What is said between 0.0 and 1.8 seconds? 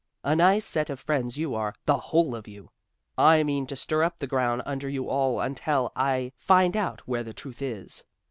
A nice set of friends you are